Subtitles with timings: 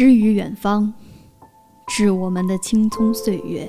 [0.00, 0.94] 诗与远方，
[1.88, 3.68] 致我们的青葱岁月。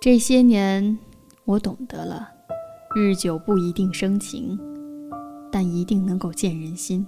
[0.00, 0.98] 这些年，
[1.44, 2.30] 我懂得了，
[2.96, 4.58] 日久不一定生情，
[5.52, 7.06] 但一定能够见人心。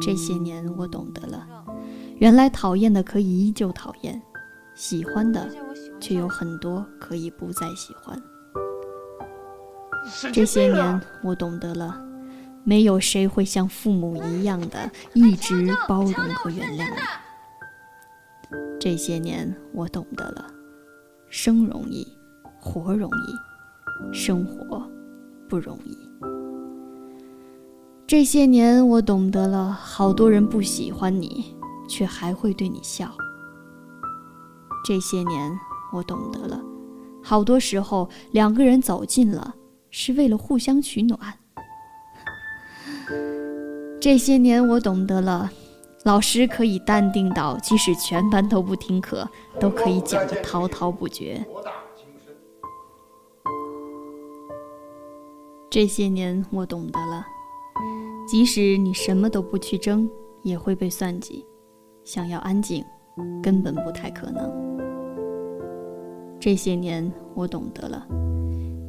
[0.00, 1.46] 这些年，我懂得了，
[2.22, 4.22] 原来讨厌的可以依旧讨厌，
[4.76, 5.44] 喜欢的
[5.98, 8.16] 却有很多可以不再喜欢。
[10.32, 12.00] 这些年，我懂得了，
[12.62, 17.00] 没有谁会像父母一样的一直包容和原谅你。
[18.78, 20.46] 这些年，我懂得了。
[21.28, 22.06] 生容易，
[22.60, 24.80] 活容易，生活
[25.48, 25.98] 不容易。
[28.06, 31.56] 这些年，我懂得了，好多人不喜欢你，
[31.92, 33.10] 却还会对你笑。
[34.82, 35.52] 这些年，
[35.92, 36.58] 我懂得了，
[37.22, 39.54] 好多时候两个人走近了，
[39.90, 41.18] 是为了互相取暖。
[44.00, 45.50] 这些年，我懂得了。
[46.06, 49.28] 老师可以淡定到，即使全班都不听课，
[49.60, 51.46] 都可以讲得滔滔不绝。
[55.70, 57.24] 这些年我懂得了，
[58.26, 60.10] 即使你什么都不去争，
[60.42, 61.44] 也会被算计。
[62.04, 62.84] 想要安静，
[63.42, 64.50] 根本不太可能。
[66.40, 68.06] 这些年我懂得了，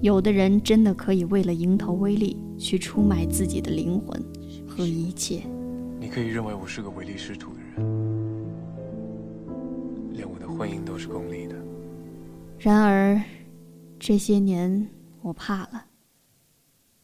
[0.02, 4.20] 有的人真的可以为了蝇头微利，去出卖自己的灵魂
[4.68, 5.44] 和一切。
[6.00, 7.76] 你可以认为我是个唯利是图的人，
[10.14, 11.56] 连我的婚姻都是功利的。
[12.58, 13.22] 然而，
[14.00, 14.90] 这些年
[15.22, 15.86] 我怕了，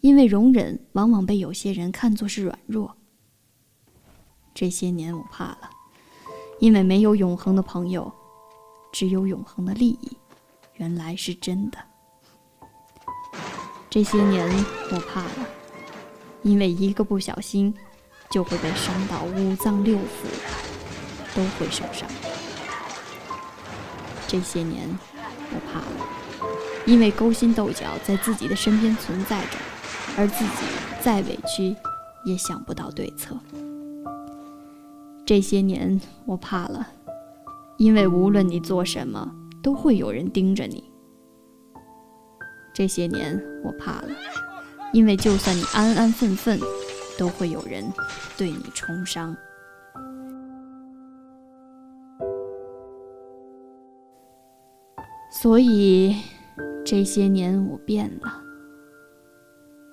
[0.01, 2.95] 因为容忍往往被有些人看作是软弱。
[4.55, 5.69] 这些年我怕了，
[6.59, 8.11] 因为没有永恒的朋友，
[8.91, 10.17] 只有永恒的利益，
[10.73, 11.77] 原来是真的。
[13.89, 14.47] 这些年
[14.91, 15.47] 我怕了，
[16.43, 17.73] 因为一个不小心。
[18.31, 20.29] 就会被伤到五脏六腑，
[21.35, 22.07] 都会受伤。
[24.27, 24.87] 这些年，
[25.51, 29.57] 我怕了，因为勾心斗角在自己的身边存在着，
[30.15, 30.63] 而自己
[31.01, 31.75] 再委屈，
[32.23, 33.35] 也想不到对策。
[35.29, 36.87] 这些年，我怕了，
[37.77, 39.31] 因为无论你做什么，
[39.61, 40.83] 都会有人盯着你。
[42.73, 44.07] 这些年，我怕了，
[44.91, 46.59] 因为就算你安安分分。
[47.15, 47.83] 都会有人
[48.37, 49.35] 对你重伤，
[55.29, 56.15] 所以
[56.83, 58.41] 这些年我变了，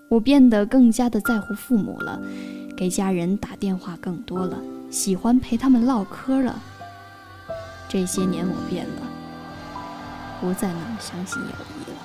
[0.09, 2.23] 我变得更加的在乎父母了，
[2.75, 4.57] 给家人打电话更多了，
[4.91, 6.61] 喜欢陪他们唠嗑了。
[7.89, 9.03] 这些年我变了，
[10.41, 11.97] 不再那么相信友谊了。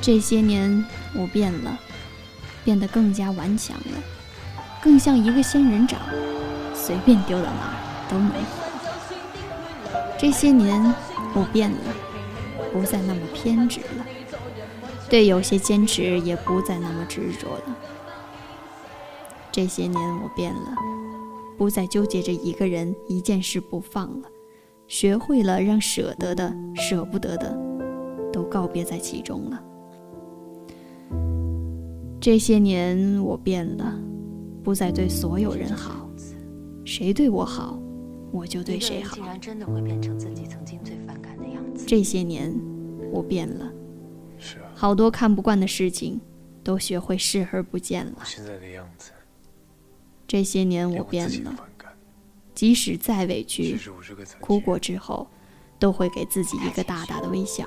[0.00, 1.78] 这些年我变了。
[2.64, 4.02] 变得更加顽强了，
[4.82, 6.00] 更像一个仙人掌，
[6.74, 7.76] 随便丢到哪儿
[8.08, 8.30] 都没
[10.18, 10.82] 这些年
[11.34, 11.76] 我变了，
[12.72, 14.06] 不再那么偏执了，
[15.10, 17.76] 对有些坚持也不再那么执着了。
[19.54, 20.74] 这些年我变了，
[21.56, 24.28] 不再纠结着一个人、一件事不放了，
[24.88, 27.56] 学会了让舍得的、舍不得的，
[28.32, 29.64] 都告别在其中了。
[32.20, 33.96] 这些年我变了，
[34.64, 36.10] 不再对所有人好，
[36.84, 37.80] 谁对我好，
[38.32, 39.16] 我就对谁好。
[41.86, 42.52] 这些年
[43.12, 43.72] 我变了，
[44.74, 46.20] 好多看不惯的事情，
[46.64, 48.18] 都学会视而不见了。
[50.26, 51.54] 这些年我变了，
[52.54, 53.78] 即使再委屈，
[54.40, 55.26] 哭过之后，
[55.78, 57.66] 都会给自己一个大大的微笑。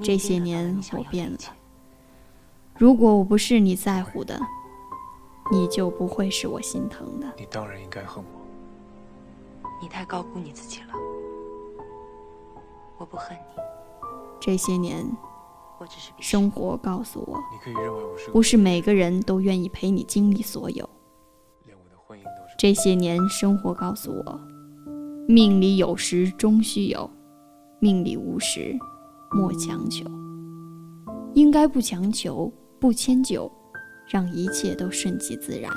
[0.00, 1.38] 这些年我变了。
[2.76, 4.40] 如果我不是你在乎的，
[5.52, 7.26] 你就不会是我心疼的。
[7.36, 8.40] 你当然应该恨我。
[9.82, 10.94] 你太高估你自己了。
[12.96, 13.62] 我不恨你。
[14.38, 15.06] 这些年，
[16.18, 17.38] 生活告诉我，
[18.32, 20.88] 不是每个人都愿意陪你经历所有。
[22.58, 24.40] 这些年，生活告诉我，
[25.26, 27.10] 命里有时终须有，
[27.78, 28.76] 命里无时
[29.30, 30.04] 莫强求。
[31.34, 32.52] 应该不强求。
[32.80, 33.52] 不迁就，
[34.08, 35.70] 让一切都顺其自然。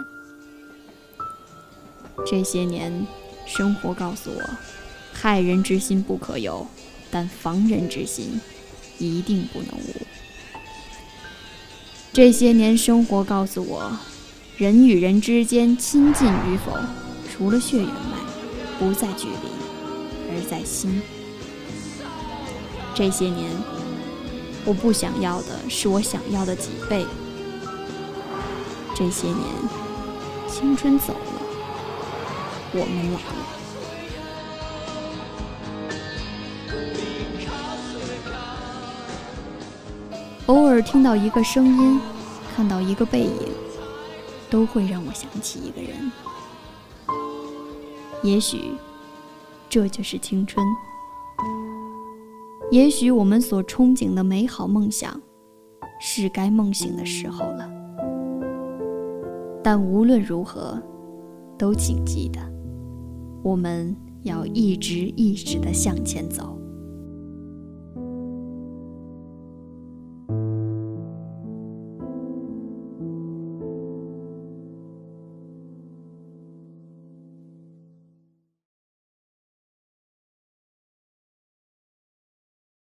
[2.25, 3.05] 这些年，
[3.45, 4.41] 生活告诉我，
[5.11, 6.65] 害人之心不可有，
[7.11, 8.39] 但防人之心
[8.99, 9.95] 一定不能无。
[12.11, 13.97] 这些年，生活告诉我，
[14.57, 16.77] 人与人之间亲近与否，
[17.31, 17.93] 除了血缘外，
[18.77, 21.01] 不在距离，而在心。
[22.93, 23.49] 这些年，
[24.63, 27.03] 我不想要的是我想要的几倍。
[28.95, 29.39] 这些年，
[30.47, 31.41] 青春走了，
[32.73, 33.62] 我们老了。
[40.47, 41.99] 偶尔听到一个声音，
[42.53, 43.29] 看到一个背影，
[44.49, 46.11] 都会让我想起一个人。
[48.21, 48.73] 也许，
[49.69, 50.65] 这就是青春。
[52.71, 55.17] 也许我们所憧憬的美好梦想，
[56.01, 57.69] 是该梦醒的时候了。
[59.63, 60.77] 但无论如何，
[61.57, 62.41] 都请记得，
[63.41, 66.59] 我们要一直一直的向前走。